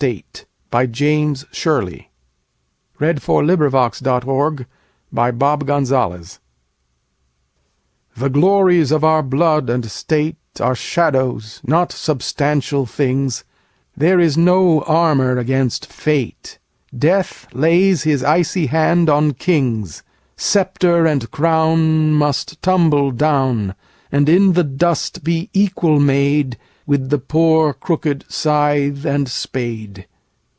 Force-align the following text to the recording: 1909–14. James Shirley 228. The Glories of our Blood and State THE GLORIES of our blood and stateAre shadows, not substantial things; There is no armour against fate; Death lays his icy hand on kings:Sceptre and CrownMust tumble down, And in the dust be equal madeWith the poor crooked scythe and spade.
1909–14. 0.01 0.91
James 0.91 1.45
Shirley 1.51 2.09
228. 2.97 4.65
The 4.65 4.67
Glories 4.67 4.71
of 4.71 4.83
our 4.83 5.21
Blood 5.21 5.69
and 5.69 5.87
State 5.91 6.37
THE 8.15 8.29
GLORIES 8.29 8.91
of 8.91 9.03
our 9.03 9.21
blood 9.21 9.69
and 9.69 9.83
stateAre 9.83 10.75
shadows, 10.75 11.61
not 11.63 11.91
substantial 11.91 12.87
things; 12.87 13.43
There 13.95 14.19
is 14.19 14.35
no 14.35 14.81
armour 14.87 15.37
against 15.37 15.85
fate; 15.93 16.57
Death 16.97 17.45
lays 17.53 18.01
his 18.01 18.23
icy 18.23 18.65
hand 18.65 19.07
on 19.07 19.33
kings:Sceptre 19.33 21.05
and 21.05 21.29
CrownMust 21.29 22.57
tumble 22.63 23.11
down, 23.11 23.75
And 24.11 24.27
in 24.27 24.53
the 24.53 24.63
dust 24.63 25.23
be 25.23 25.51
equal 25.53 25.99
madeWith 25.99 26.57
the 26.87 27.19
poor 27.19 27.73
crooked 27.73 28.25
scythe 28.27 29.05
and 29.05 29.29
spade. 29.29 30.07